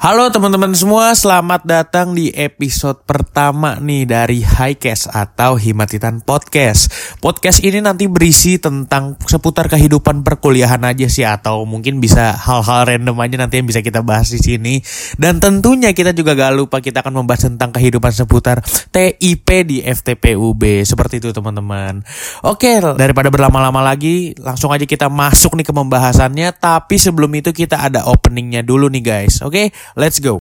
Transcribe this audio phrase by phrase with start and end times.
[0.00, 6.88] Halo teman-teman semua, selamat datang di episode pertama nih dari Highcast atau Himatitan Podcast.
[7.20, 13.12] Podcast ini nanti berisi tentang seputar kehidupan perkuliahan aja sih atau mungkin bisa hal-hal random
[13.12, 14.80] aja nanti yang bisa kita bahas di sini.
[15.20, 20.80] Dan tentunya kita juga gak lupa kita akan membahas tentang kehidupan seputar TIP di FTPUB.
[20.80, 22.00] Seperti itu teman-teman.
[22.48, 26.56] Oke, daripada berlama-lama lagi, langsung aja kita masuk nih ke pembahasannya.
[26.56, 29.44] Tapi sebelum itu kita ada openingnya dulu nih guys.
[29.44, 30.38] Oke, Let's go.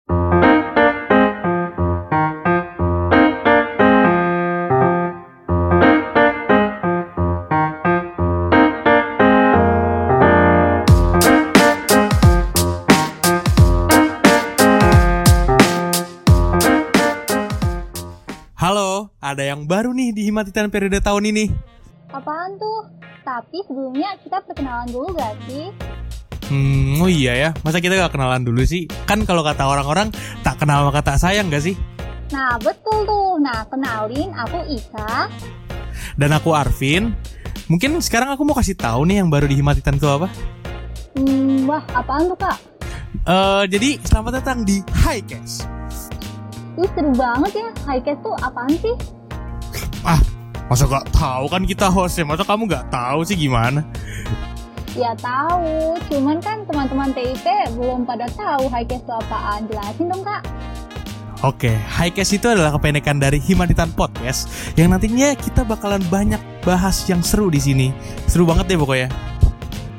[18.58, 21.54] Halo, ada yang baru nih di Himatitan periode tahun ini.
[22.10, 22.90] Apaan tuh?
[23.22, 25.70] Tapi sebelumnya kita perkenalan dulu gak sih?
[26.46, 27.50] Hmm, oh iya ya.
[27.66, 28.86] Masa kita gak kenalan dulu sih?
[29.06, 30.14] Kan kalau kata orang-orang
[30.46, 31.74] tak kenal maka tak sayang gak sih?
[32.30, 33.38] Nah, betul tuh.
[33.42, 35.26] Nah, kenalin aku Isa.
[36.14, 37.14] Dan aku Arvin.
[37.66, 40.30] Mungkin sekarang aku mau kasih tahu nih yang baru di Himatitan itu apa?
[41.18, 42.58] Hmm, wah, apaan tuh, Kak?
[43.26, 45.66] Uh, jadi, selamat datang di Highcast.
[46.78, 47.68] Ih, seru banget ya.
[47.90, 48.94] Highcast tuh apaan sih?
[50.06, 50.22] Ah,
[50.70, 52.22] masa gak tahu kan kita hostnya?
[52.22, 53.82] Masa kamu gak tahu sih gimana?
[54.96, 57.44] Ya tahu, cuman kan teman-teman TIP
[57.76, 59.68] belum pada tahu Highcast itu apaan.
[59.68, 60.40] Jelasin dong kak.
[61.44, 67.20] Oke, Highcast itu adalah kependekan dari Himanitan Podcast yang nantinya kita bakalan banyak bahas yang
[67.20, 67.92] seru di sini.
[68.24, 69.12] Seru banget deh pokoknya.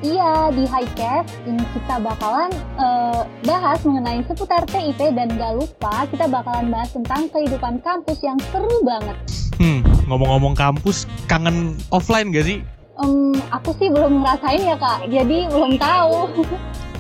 [0.02, 2.50] Iya, di Highcast ini kita bakalan
[2.82, 8.42] uh, bahas mengenai seputar TIP dan gak lupa kita bakalan bahas tentang kehidupan kampus yang
[8.50, 9.14] seru banget.
[9.62, 12.66] Hmm, ngomong-ngomong kampus, kangen offline gak sih?
[12.98, 16.18] Um, aku sih belum ngerasain ya kak, jadi belum tahu.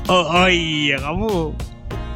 [0.07, 1.51] Oh, oh iya, kamu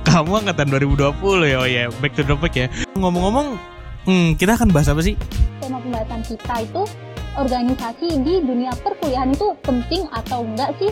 [0.07, 1.11] kamu angkatan 2020
[1.43, 2.67] ya, oh ya, back to topic ya.
[2.95, 3.59] Ngomong-ngomong,
[4.07, 5.19] hmm, kita akan bahas apa sih?
[5.59, 6.87] Tema pembahasan kita itu
[7.35, 10.87] organisasi di dunia perkuliahan itu penting atau enggak sih?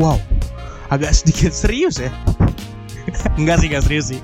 [0.00, 0.16] Wow,
[0.88, 2.08] agak sedikit serius ya.
[3.40, 4.20] enggak sih, enggak serius sih.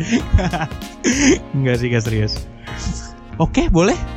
[1.61, 2.33] enggak sih, enggak serius.
[3.37, 4.14] Oke, boleh?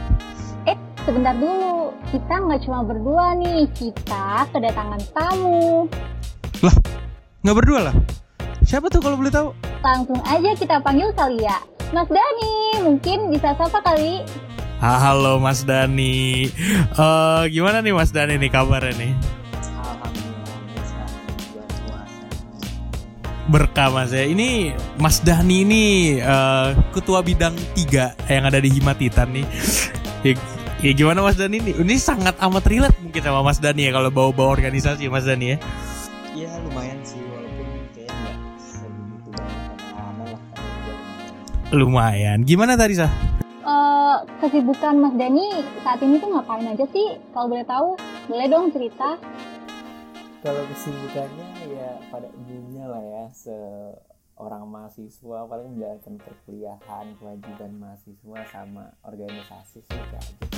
[1.08, 1.96] Sebentar dulu.
[2.12, 5.88] Kita nggak cuma berdua nih, kita kedatangan tamu.
[6.60, 6.76] Lah,
[7.48, 7.96] nggak berdua lah?
[8.68, 9.56] Siapa tuh kalau boleh tahu?
[9.80, 11.64] Langsung aja kita panggil kali ya.
[11.96, 14.20] Mas Dani, mungkin bisa sapa kali?
[14.84, 16.52] Halo Mas Dani.
[17.00, 19.12] Uh, gimana nih Mas Dani nih kabarnya nih?
[23.48, 24.28] Berkah Mas ya.
[24.28, 25.84] Ini Mas Dani ini
[26.20, 29.48] uh, ketua bidang tiga yang ada di Himatitan nih.
[30.82, 31.72] Ya, ya gimana Mas Dani ini?
[31.74, 35.58] Ini sangat amat relate mungkin sama Mas Dani ya kalau bawa-bawa organisasi Mas Dani ya.
[36.38, 37.68] Iya lumayan sih walaupun
[37.98, 40.42] kayak nggak sebegitu banyak pengalaman lah.
[41.74, 42.38] Lumayan.
[42.46, 43.12] Gimana tadi sah?
[43.68, 47.18] Uh, kesibukan Mas Dani saat ini tuh ngapain aja sih?
[47.34, 47.98] Kalau boleh tahu,
[48.30, 49.18] boleh dong cerita.
[50.46, 58.94] Kalau kesibukannya ya pada umumnya lah ya seorang mahasiswa paling menjalankan perkuliahan kewajiban mahasiswa sama
[59.04, 60.57] organisasi sih kayak aja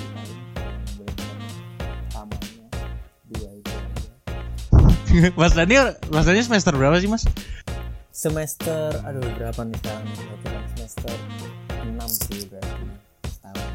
[5.39, 5.75] Mas Dani,
[6.13, 7.25] Mas Dani semester berapa sih Mas?
[8.13, 10.05] Semester, aduh berapa nih sekarang?
[10.05, 11.13] Berarti semester
[11.81, 12.83] 6 sih berarti
[13.25, 13.69] setahun.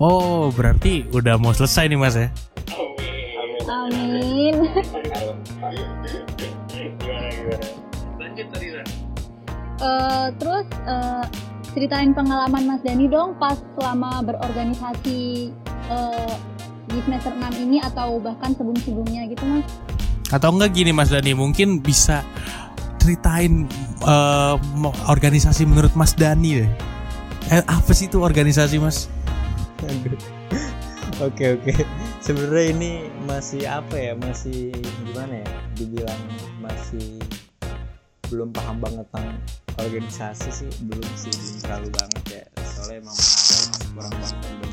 [0.00, 2.28] Oh, berarti udah mau selesai nih Mas ya?
[3.70, 4.54] Amin.
[9.80, 11.24] Uh, terus uh,
[11.72, 15.54] ceritain pengalaman Mas Dani dong pas selama berorganisasi
[15.86, 16.34] uh,
[16.90, 19.89] di semester 6 ini atau bahkan sebelum-sebelumnya gitu Mas.
[20.30, 22.22] Atau enggak gini Mas Dani, mungkin bisa
[23.02, 23.66] ceritain
[24.06, 24.54] uh,
[25.10, 26.70] organisasi menurut Mas Dani deh.
[27.50, 29.10] Eh, apa sih itu organisasi Mas?
[31.20, 31.76] Oke oke.
[32.24, 32.90] Sebenarnya ini
[33.28, 34.16] masih apa ya?
[34.16, 34.72] Masih
[35.04, 35.48] gimana ya?
[35.76, 36.22] Dibilang
[36.64, 37.20] masih
[38.32, 39.36] belum paham banget tentang
[39.76, 42.44] organisasi sih, belum sih belum terlalu banget ya.
[42.64, 44.69] Soalnya emang kurang banget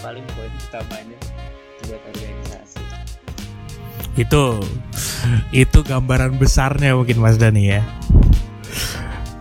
[0.00, 1.18] paling poin utamanya
[1.84, 2.80] buat organisasi.
[4.16, 4.44] Itu
[5.52, 7.80] itu gambaran besarnya mungkin Mas Dani ya.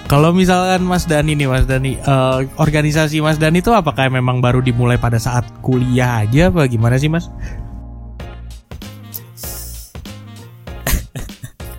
[0.10, 4.60] Kalau misalkan Mas Dani nih Mas Dani uh, organisasi Mas Dani itu apakah memang baru
[4.60, 7.32] dimulai pada saat kuliah aja apa gimana sih Mas?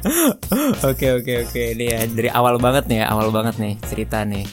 [0.81, 1.63] Oke oke oke.
[1.77, 4.49] Ini ya dari awal banget nih ya awal banget nih cerita nih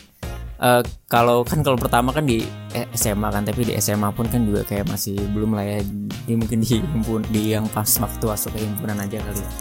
[0.62, 2.46] uh, kalau kan kalau pertama kan di
[2.94, 5.80] SMA kan tapi di SMA pun kan juga kayak masih belum lah ya.
[6.28, 9.52] Di mungkin di himpun di yang pas waktu masuk ke himpunan aja kali ya.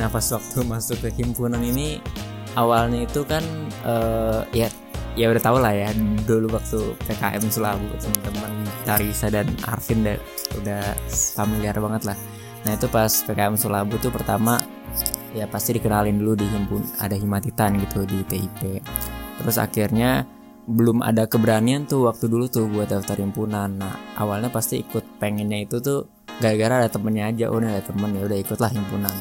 [0.00, 1.98] Nah pas waktu masuk ke himpunan ini
[2.54, 3.42] awalnya itu kan
[3.82, 4.70] uh, ya
[5.14, 5.94] ya udah tau lah ya
[6.26, 10.18] dulu waktu PKM Sulabu teman-teman Tarisa dan Arvin udah,
[10.58, 10.82] udah
[11.38, 12.18] familiar banget lah.
[12.66, 14.58] Nah itu pas PKM Sulabu tuh pertama
[15.34, 18.78] ya pasti dikenalin dulu di himpun ada himatitan gitu di TIP
[19.40, 20.28] terus akhirnya
[20.64, 23.68] belum ada keberanian tuh waktu dulu tuh buat daftar himpunan.
[23.76, 25.20] Nah awalnya pasti ikut.
[25.20, 26.08] Pengennya itu tuh
[26.40, 27.44] gara-gara ada temennya aja.
[27.52, 29.12] Oh ada temen ya udah ikutlah himpunan.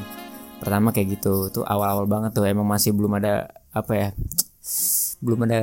[0.64, 1.52] Pertama kayak gitu.
[1.52, 2.48] Tuh awal-awal banget tuh.
[2.48, 4.10] Emang masih belum ada apa ya
[5.24, 5.62] belum ada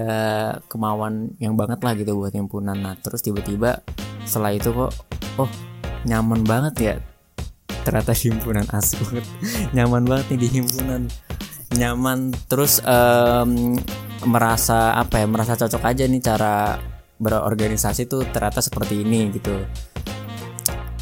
[0.73, 2.77] kemauan yang banget lah gitu buat himpunan.
[2.77, 3.81] Nah terus tiba-tiba
[4.29, 4.93] setelah itu kok
[5.41, 5.51] oh
[6.05, 6.95] nyaman banget ya.
[7.89, 9.27] Ternyata himpunan asik banget.
[9.77, 11.09] Nyaman banget nih di himpunan.
[11.81, 12.37] Nyaman.
[12.45, 13.81] Terus um,
[14.29, 16.77] merasa apa ya merasa cocok aja nih cara
[17.21, 19.55] berorganisasi tuh ternyata seperti ini gitu.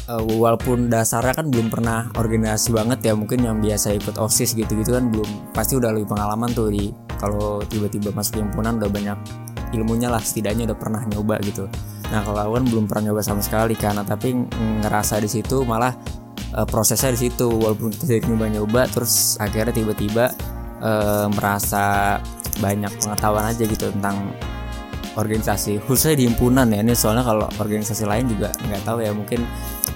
[0.09, 4.73] Uh, walaupun dasarnya kan belum pernah organisasi banget ya mungkin yang biasa ikut osis gitu
[4.81, 6.89] gitu kan belum pasti udah lebih pengalaman tuh di
[7.21, 9.17] kalau tiba-tiba masuk himpunan udah banyak
[9.77, 11.69] ilmunya lah setidaknya udah pernah nyoba gitu.
[12.09, 14.33] Nah kalau aku kan belum pernah nyoba sama sekali karena tapi
[14.81, 15.93] ngerasa di situ malah
[16.57, 17.45] uh, prosesnya di situ.
[17.45, 20.33] Walaupun kita nyoba-nyoba terus akhirnya tiba-tiba
[20.81, 22.17] uh, merasa
[22.59, 24.35] banyak pengetahuan aja gitu tentang
[25.17, 26.79] organisasi khususnya di himpunan ya.
[26.85, 29.43] Ini soalnya kalau organisasi lain juga nggak tahu ya mungkin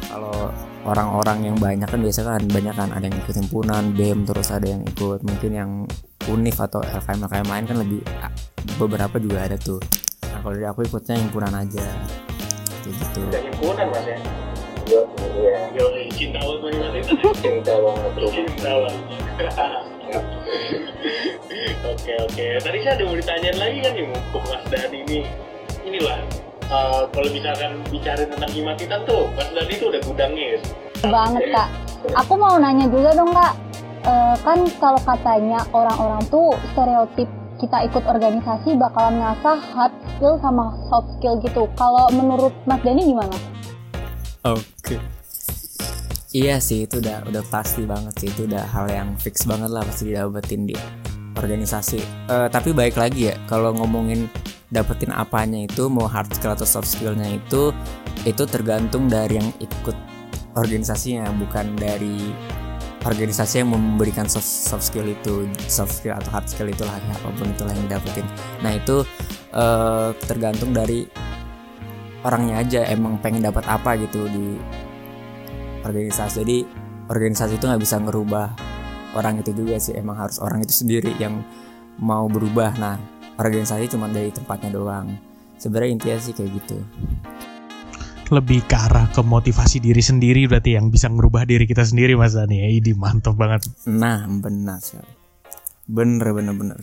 [0.10, 0.50] kalau
[0.83, 4.68] orang-orang yang banyak kan biasa kan banyak kan ada yang ikut himpunan BEM terus ada
[4.68, 5.71] yang ikut mungkin yang
[6.27, 8.01] UNIF atau LKM LKM lain kan lebih
[8.80, 9.80] beberapa juga ada tuh.
[10.27, 11.86] Nah kalau dari aku ikutnya himpunan aja.
[12.83, 13.21] Kayak gitu.
[13.31, 14.18] Himpunan mas ya?
[14.83, 15.01] Iya,
[15.71, 17.07] Yo, cinta banget.
[17.39, 19.04] Cinta banget cinta banget
[21.83, 22.45] Oke oke.
[22.63, 25.19] Tadi saya ada mau ditanyain lagi kan nih ke Mas Dani ini.
[25.83, 26.19] Inilah
[26.71, 30.59] uh, kalau misalkan bicara tentang himatitan tuh, Mas Dani tuh udah gudangnya ya.
[31.07, 31.69] Banget kak.
[32.19, 33.53] Aku mau nanya juga dong kak.
[34.03, 37.29] Uh, kan kalau katanya orang-orang tuh stereotip
[37.63, 41.71] kita ikut organisasi bakalan ngasah hard skill sama soft skill gitu.
[41.79, 43.35] Kalau menurut Mas Dani gimana?
[44.44, 44.99] Oke.
[44.99, 45.22] Okay.
[46.33, 48.27] Iya sih itu udah udah pasti banget sih.
[48.33, 50.81] Itu udah hal yang fix banget lah pasti didapetin dia
[51.38, 52.01] organisasi.
[52.25, 54.25] Uh, tapi baik lagi ya kalau ngomongin
[54.74, 57.69] dapetin apanya itu mau hard skill atau soft skillnya itu
[58.25, 59.94] itu tergantung dari yang ikut
[60.57, 62.33] organisasinya bukan dari
[63.06, 67.30] organisasi yang memberikan soft, soft skill itu soft skill atau hard skill itulah ya, apa
[67.30, 68.25] pun itulah yang dapetin.
[68.65, 69.06] Nah itu
[69.53, 71.06] uh, tergantung dari
[72.25, 74.57] orangnya aja emang pengen dapat apa gitu di
[75.83, 76.35] organisasi.
[76.44, 76.57] Jadi
[77.12, 78.47] organisasi itu nggak bisa ngerubah
[79.19, 79.94] orang itu juga sih.
[79.94, 81.44] Emang harus orang itu sendiri yang
[82.01, 82.75] mau berubah.
[82.80, 82.97] Nah
[83.38, 85.13] organisasi cuma dari tempatnya doang.
[85.59, 86.77] Sebenarnya intinya sih kayak gitu.
[88.31, 92.33] Lebih ke arah ke motivasi diri sendiri berarti yang bisa ngerubah diri kita sendiri mas
[92.33, 92.63] Dani.
[92.63, 93.68] Ya ini mantap banget.
[93.85, 94.97] Nah benar sih
[95.88, 96.80] bener bener bener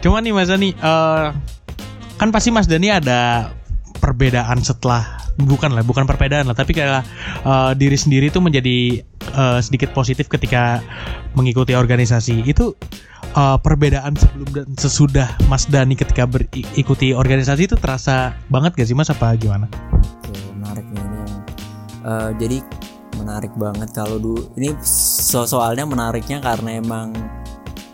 [0.00, 1.30] cuman nih mas Dani uh,
[2.16, 3.52] kan pasti mas Dani ada
[4.00, 7.02] perbedaan setelah bukan lah bukan perbedaan lah tapi kayak
[7.42, 9.02] uh, diri sendiri itu menjadi
[9.34, 10.80] uh, sedikit positif ketika
[11.34, 12.46] mengikuti organisasi.
[12.46, 12.78] Itu
[13.34, 18.96] uh, perbedaan sebelum dan sesudah Mas Dani ketika berikuti organisasi itu terasa banget gak sih
[18.96, 19.10] Mas?
[19.10, 19.66] Apa gimana?
[19.92, 21.22] Oke, menarik nih ini.
[22.04, 22.58] Uh, jadi
[23.18, 27.14] menarik banget kalau dulu ini so soalnya menariknya karena emang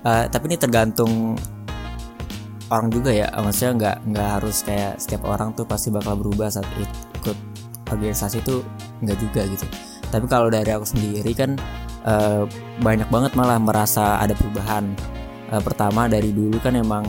[0.03, 1.37] uh, tapi ini tergantung
[2.71, 3.33] orang juga ya.
[3.33, 6.69] Maksudnya nggak nggak harus kayak setiap orang tuh pasti bakal berubah saat
[7.21, 7.37] ikut
[7.93, 8.65] organisasi itu
[9.05, 9.67] nggak juga gitu.
[10.11, 11.55] Tapi kalau dari aku sendiri kan
[12.03, 12.49] uh,
[12.83, 14.91] banyak banget malah merasa ada perubahan.
[15.51, 17.05] Uh, pertama dari dulu kan emang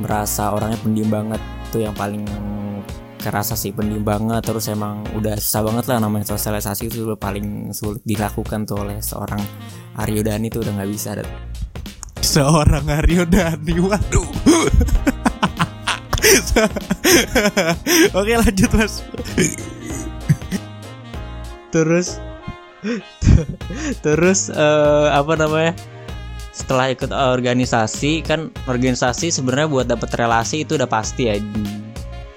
[0.00, 2.24] merasa orangnya pendiam banget tuh yang paling
[3.24, 4.44] kerasa sih pendiam banget.
[4.44, 9.40] Terus emang udah susah banget lah namanya sosialisasi itu paling sulit dilakukan tuh oleh seorang
[9.96, 11.16] Aryo Dani tuh udah nggak bisa.
[12.20, 14.28] Seorang Aryo Dani waduh
[18.18, 19.04] Oke lanjut mas.
[21.74, 22.20] Terus
[24.04, 25.72] Terus uh, apa namanya?
[26.54, 31.34] Setelah ikut organisasi kan organisasi sebenarnya buat dapet relasi itu udah pasti ya.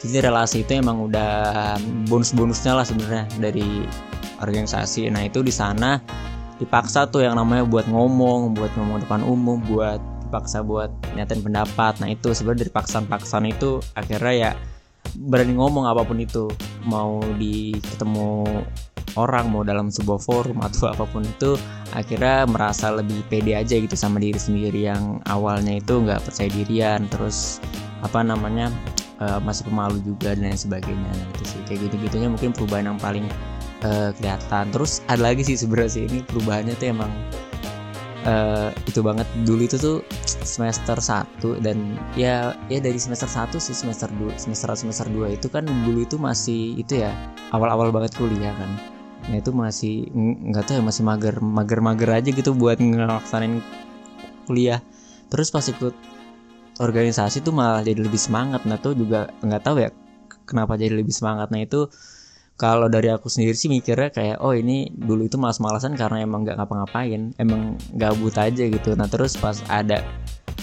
[0.01, 1.75] Jadi relasi itu emang udah
[2.10, 3.86] bonus-bonusnya lah sebenarnya dari
[4.41, 5.13] organisasi.
[5.13, 6.01] Nah itu di sana
[6.58, 12.03] dipaksa tuh yang namanya buat ngomong buat ngomong depan umum buat dipaksa buat nyatain pendapat.
[12.03, 14.51] Nah itu sebenarnya dari paksaan-paksaan itu akhirnya ya
[15.15, 16.51] berani ngomong apa pun itu.
[16.84, 18.43] Mau di ketemu
[19.17, 21.55] orang mau dalam sebuah forum atau apa pun itu
[21.96, 27.07] akhirnya merasa lebih pede aja gitu sama diri sendiri yang awalnya itu nggak percaya dirian.
[27.07, 27.63] Terus
[28.05, 28.69] apa namanya
[29.24, 31.10] uh, masih pemalu juga dan lain sebagainya.
[31.10, 31.60] Nah, itu sih.
[31.65, 33.25] Kayak gitu gitunya mungkin perubahan yang paling
[33.86, 34.69] uh, kelihatan.
[34.69, 36.03] Terus ada lagi sih sebenarnya sih.
[36.05, 37.12] Ini perubahannya tuh emang
[38.27, 39.25] uh, itu banget.
[39.48, 40.03] Dulu itu tuh
[40.43, 45.48] semester 1 dan ya ya dari semester 1 sih semester 2 semester semester 2 itu
[45.48, 47.15] kan dulu itu masih itu ya
[47.55, 48.72] awal-awal banget kuliah kan.
[49.31, 49.96] Nah itu masih
[50.51, 53.63] nggak tahu ya masih mager mager mager aja gitu buat ngelaksanain
[54.46, 54.84] kuliah.
[55.31, 55.96] Terus pas ikut
[56.77, 58.63] organisasi tuh malah jadi lebih semangat.
[58.67, 59.89] Nah tuh juga nggak tahu ya
[60.48, 61.51] kenapa jadi lebih semangat.
[61.51, 61.89] Nah itu
[62.58, 66.58] kalau dari aku sendiri sih mikirnya kayak oh ini dulu itu malas-malasan karena emang nggak
[66.58, 68.98] ngapa-ngapain emang gabut aja gitu.
[68.98, 70.02] Nah terus pas ada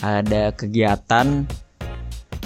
[0.02, 1.46] ada kegiatan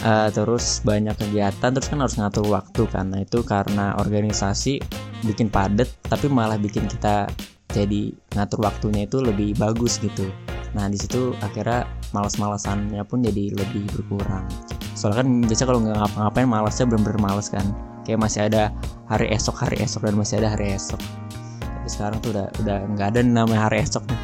[0.04, 3.08] uh, terus banyak kegiatan terus kan harus ngatur waktu kan.
[3.08, 4.84] Nah itu karena organisasi
[5.24, 7.32] bikin padet tapi malah bikin kita
[7.72, 10.28] jadi ngatur waktunya itu lebih bagus gitu.
[10.76, 14.44] Nah di situ akhirnya malas-malasannya pun jadi lebih berkurang.
[14.92, 17.64] Soalnya kan biasa kalau nggak ngapa-ngapain malasnya bener-bener malas kan
[18.08, 18.72] kayak masih ada
[19.04, 20.96] hari esok hari esok dan masih ada hari esok
[21.60, 24.20] tapi sekarang tuh udah udah nggak ada namanya hari esok nih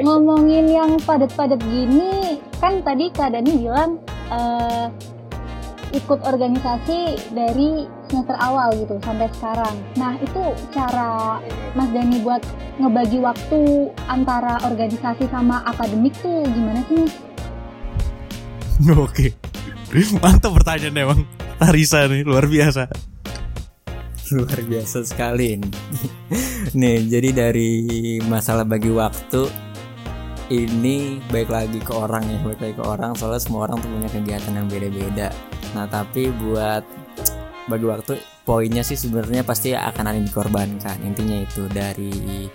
[0.00, 4.00] ngomongin yang padat-padat gini kan tadi Kak Dani bilang
[4.32, 4.88] uh,
[5.92, 9.76] ikut organisasi dari semester awal gitu sampai sekarang.
[10.00, 10.42] Nah itu
[10.72, 11.36] cara
[11.76, 12.40] Mas Dani buat
[12.80, 17.14] ngebagi waktu antara organisasi sama akademik tuh gimana sih Mas?
[19.04, 19.36] Oke,
[20.18, 21.41] mantap pertanyaannya bang.
[21.60, 22.88] Tarisa nih luar biasa.
[24.32, 25.70] Luar biasa sekali ini.
[26.78, 29.44] Nih jadi dari masalah bagi waktu
[30.52, 34.08] ini baik lagi ke orang ya baik lagi ke orang soalnya semua orang tuh punya
[34.08, 35.28] kegiatan yang beda-beda.
[35.76, 36.84] Nah tapi buat
[37.68, 40.96] bagi waktu poinnya sih sebenarnya pasti akan ada dikorbankan.
[41.04, 42.48] Intinya itu dari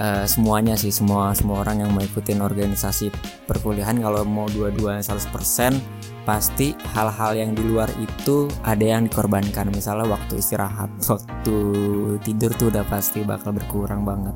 [0.00, 3.12] uh, semuanya sih semua semua orang yang mau ikutin organisasi
[3.44, 9.72] perkuliahan kalau mau dua-dua 100% pasti hal-hal yang di luar itu ada yang dikorbankan.
[9.72, 11.56] Misalnya waktu istirahat waktu
[12.24, 14.34] tidur tuh udah pasti bakal berkurang banget.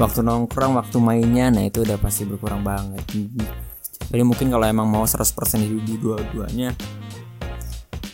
[0.00, 3.04] Waktu nongkrong waktu mainnya nah itu udah pasti berkurang banget.
[4.10, 5.26] Jadi mungkin kalau emang mau 100%
[5.60, 6.72] di dua-duanya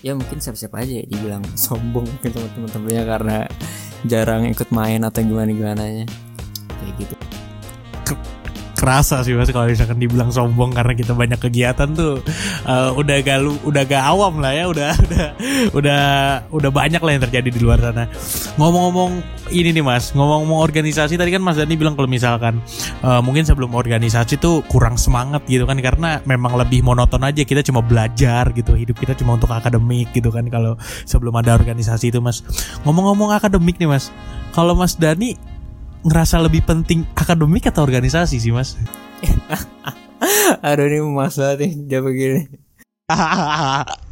[0.07, 3.39] ya mungkin siap-siap aja ya dibilang sombong mungkin teman-temannya karena
[4.07, 6.07] jarang ikut main atau gimana-gimana nya
[6.79, 7.17] kayak gitu
[8.77, 12.21] kerasa sih mas kalau misalkan dibilang sombong karena kita banyak kegiatan tuh
[12.69, 15.27] uh, udah gak lu udah gak awam lah ya udah udah
[15.73, 16.05] udah
[16.53, 18.05] udah banyak lah yang terjadi di luar sana.
[18.61, 19.23] Ngomong-ngomong
[19.55, 22.59] ini nih mas ngomong-ngomong organisasi tadi kan mas Dani bilang kalau misalkan
[23.07, 27.63] uh, mungkin sebelum organisasi tuh kurang semangat gitu kan karena memang lebih monoton aja kita
[27.63, 30.75] cuma belajar gitu hidup kita cuma untuk akademik gitu kan kalau
[31.07, 32.43] sebelum ada organisasi itu mas.
[32.83, 34.11] Ngomong-ngomong akademik nih mas
[34.53, 35.56] kalau mas Dani
[36.07, 38.79] ngerasa lebih penting akademik atau organisasi sih mas?
[40.67, 42.43] Aduh ini mas banget nih dia begini.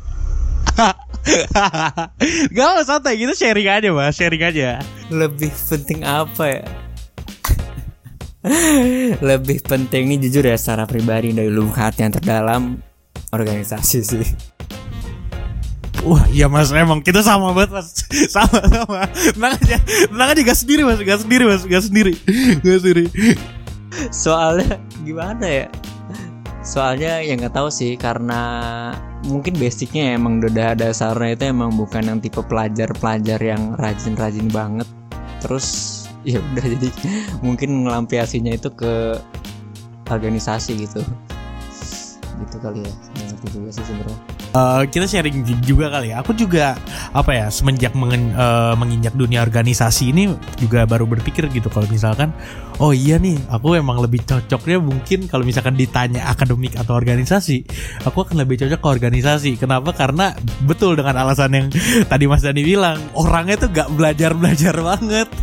[2.55, 4.83] Gak usah santai gitu sharing aja mas sharing aja.
[5.15, 6.63] Lebih penting apa ya?
[9.29, 12.77] Lebih penting ini jujur ya secara pribadi dari lubuk hati yang terdalam
[13.33, 14.27] organisasi sih.
[16.05, 16.69] Wah iya mas.
[16.69, 17.89] Emang kita sama banget mas.
[18.35, 19.09] Sama sama.
[19.09, 19.79] Tenang aja.
[19.81, 21.01] Tenang aja gak sendiri mas.
[21.01, 21.63] Gak sendiri mas.
[21.65, 22.13] Gak sendiri.
[22.61, 23.05] Gak sendiri.
[24.13, 25.67] Soalnya gimana ya?
[26.65, 28.41] Soalnya yang gak tahu sih Karena
[29.29, 34.89] mungkin basicnya emang udah dasarnya itu emang bukan yang tipe pelajar-pelajar yang rajin-rajin banget.
[35.41, 35.67] Terus
[36.29, 36.89] ya udah jadi
[37.41, 39.17] mungkin ngelampiasinya itu ke
[40.13, 41.01] organisasi gitu.
[42.45, 42.93] Gitu kali ya.
[43.25, 46.23] Ngerti juga sih sebenarnya uh, kita sharing juga kali ya.
[46.23, 46.79] Aku juga
[47.13, 51.69] apa ya semenjak mengen, uh, menginjak dunia organisasi ini juga baru berpikir gitu.
[51.69, 52.31] Kalau misalkan
[52.79, 57.63] oh iya nih aku emang lebih cocoknya mungkin kalau misalkan ditanya akademik atau organisasi
[58.07, 59.51] aku akan lebih cocok ke organisasi.
[59.59, 59.93] Kenapa?
[59.93, 60.33] Karena
[60.65, 61.67] betul dengan alasan yang
[62.11, 65.29] tadi Mas Dani bilang orangnya tuh gak belajar belajar banget.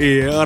[0.00, 0.42] Iya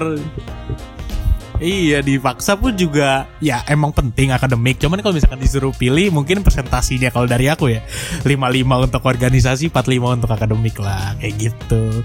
[1.56, 4.76] Iya dipaksa pun juga ya emang penting akademik.
[4.76, 7.80] Cuman kalau misalkan disuruh pilih mungkin presentasinya kalau dari aku ya
[8.28, 12.04] 55 untuk organisasi, 45 untuk akademik lah kayak gitu.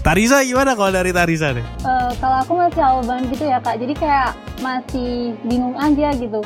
[0.00, 1.66] Tarisa gimana kalau dari Tarisa nih?
[1.84, 4.30] Uh, kalau aku masih awal gitu ya kak, jadi kayak
[4.64, 6.40] masih bingung aja gitu.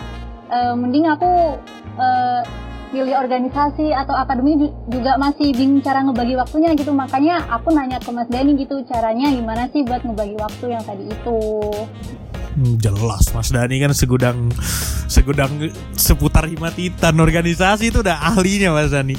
[0.50, 1.61] Uh, mending aku
[2.00, 2.42] uh,
[2.90, 8.11] pilih organisasi atau akademi juga masih bingung cara ngebagi waktunya gitu makanya aku nanya ke
[8.11, 11.38] Mas Dani gitu caranya gimana sih buat ngebagi waktu yang tadi itu
[12.61, 14.52] Hmm, jelas Mas Dani kan segudang
[15.09, 15.49] segudang
[15.97, 19.17] seputar himatitan organisasi itu udah ahlinya Mas Dani.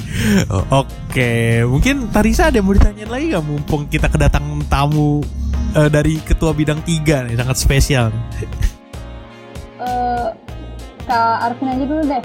[0.70, 5.26] Oke, mungkin Tarisa ada yang mau ditanyain lagi nggak mumpung kita kedatangan tamu
[5.74, 8.14] uh, dari ketua bidang tiga nih sangat spesial.
[9.82, 10.30] Uh,
[11.02, 12.22] Kak Arvin aja dulu deh.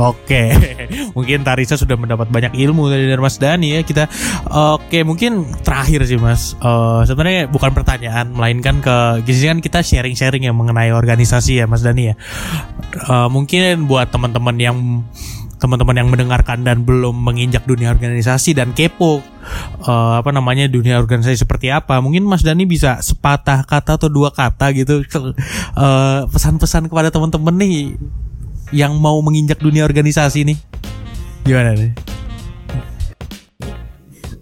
[0.00, 0.56] Oke,
[1.16, 4.08] mungkin Tarisa sudah mendapat banyak ilmu dari Mas Dani ya kita.
[4.48, 6.56] Oke, mungkin terakhir sih Mas.
[6.64, 12.12] Uh, sebenarnya bukan pertanyaan, melainkan ke kan kita sharing-sharing ya mengenai organisasi ya Mas Dani
[12.12, 12.14] ya.
[13.04, 14.76] Uh, mungkin buat teman-teman yang
[15.62, 19.22] teman-teman yang mendengarkan dan belum menginjak dunia organisasi dan kepo
[19.86, 24.34] uh, apa namanya dunia organisasi seperti apa mungkin Mas Dani bisa sepatah kata atau dua
[24.34, 25.06] kata gitu
[25.78, 27.94] uh, pesan-pesan kepada teman-teman nih
[28.72, 30.58] yang mau menginjak dunia organisasi nih
[31.44, 31.92] gimana nih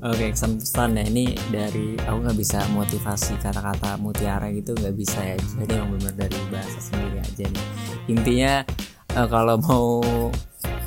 [0.00, 5.37] Oke, kesan-pesan ya ini dari aku nggak bisa motivasi kata-kata mutiara gitu nggak bisa ya.
[5.37, 7.66] Jadi yang benar dari bahasa sendiri aja nih.
[8.08, 8.64] Intinya
[9.12, 10.00] uh, kalau mau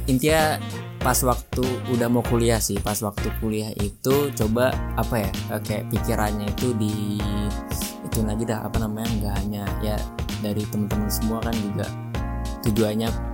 [0.10, 0.58] intinya
[0.98, 1.62] pas waktu
[1.94, 5.32] udah mau kuliah sih, pas waktu kuliah itu coba apa ya
[5.62, 7.22] kayak pikirannya itu di
[8.02, 9.98] itu lagi dah apa namanya nggak hanya ya
[10.42, 11.86] dari teman-teman semua kan juga
[12.66, 13.33] tujuannya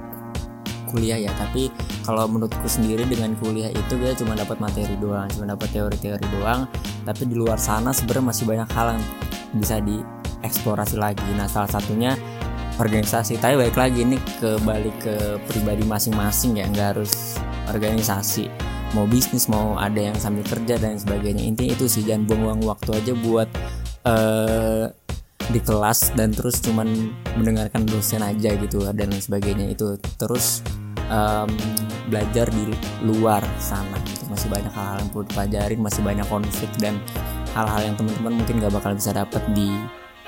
[0.89, 1.69] kuliah ya tapi
[2.03, 6.65] kalau menurutku sendiri dengan kuliah itu kita cuma dapat materi doang cuma dapat teori-teori doang
[7.05, 9.03] tapi di luar sana sebenarnya masih banyak hal yang
[9.57, 11.25] bisa dieksplorasi lagi.
[11.33, 12.13] Nah salah satunya
[12.77, 13.41] organisasi.
[13.41, 15.15] Tapi balik lagi ini ke balik ke
[15.49, 17.37] pribadi masing-masing ya nggak harus
[17.71, 18.47] organisasi.
[18.97, 21.45] Mau bisnis mau ada yang sambil kerja dan sebagainya.
[21.45, 23.49] Intinya itu sih jangan buang-buang waktu aja buat
[24.05, 24.85] uh,
[25.49, 29.69] di kelas dan terus cuman mendengarkan dosen aja gitu dan sebagainya.
[29.69, 30.65] Itu terus
[31.09, 31.49] um,
[32.09, 32.73] belajar di
[33.05, 34.25] luar sana gitu.
[34.29, 36.95] masih banyak hal-hal yang perlu dipelajarin masih banyak konflik dan
[37.53, 39.69] hal-hal yang teman-teman mungkin gak bakal bisa dapat di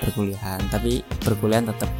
[0.02, 0.60] perkuliahan.
[0.70, 1.90] Tapi perkuliahan tetap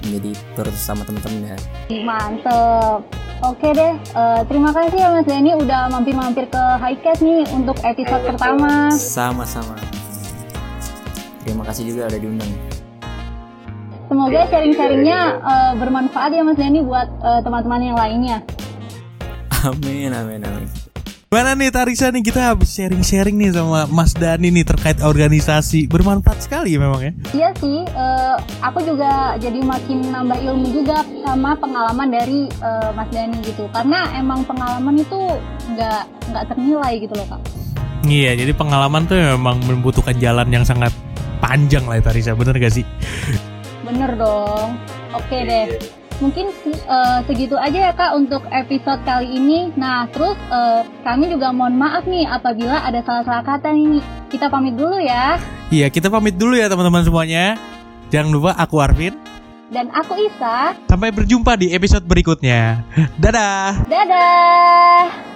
[0.00, 1.58] menjadi terus sama teman-teman ya.
[2.04, 3.04] Mantep.
[3.40, 8.24] Oke deh uh, terima kasih ya mas Denny udah mampir-mampir ke Highcast nih untuk episode
[8.28, 8.92] pertama.
[8.92, 9.80] Sama-sama.
[11.40, 12.79] Terima kasih juga udah diundang
[14.10, 18.42] Semoga sharing-sharingnya uh, bermanfaat ya Mas Denny buat uh, teman-teman yang lainnya.
[19.62, 20.66] Amin, amin, amin.
[21.30, 26.42] Gimana nih Tarisa nih kita habis sharing-sharing nih sama Mas Dani nih terkait organisasi bermanfaat
[26.42, 27.12] sekali ya memang ya.
[27.30, 33.14] Iya sih, uh, aku juga jadi makin nambah ilmu juga sama pengalaman dari uh, Mas
[33.14, 33.70] Dani gitu.
[33.70, 35.38] Karena emang pengalaman itu
[35.70, 36.02] nggak
[36.34, 37.40] nggak ternilai gitu loh kak.
[38.10, 40.90] Iya, jadi pengalaman tuh memang membutuhkan jalan yang sangat
[41.38, 42.82] panjang lah ya Tarisa, bener gak sih?
[43.90, 44.78] Bener dong.
[45.10, 45.66] Oke deh.
[46.22, 46.52] Mungkin
[46.86, 49.74] uh, segitu aja ya kak untuk episode kali ini.
[49.74, 53.98] Nah terus uh, kami juga mohon maaf nih apabila ada salah-salah kata nih.
[54.30, 55.42] Kita pamit dulu ya.
[55.74, 57.58] Iya kita pamit dulu ya teman-teman semuanya.
[58.14, 59.18] Jangan lupa aku Arvin.
[59.74, 60.78] Dan aku Isa.
[60.86, 62.86] Sampai berjumpa di episode berikutnya.
[63.22, 63.86] Dadah.
[63.90, 65.29] Dadah.